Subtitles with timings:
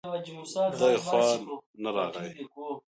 [0.81, 1.23] دغې خوا
[1.83, 2.29] نه راغی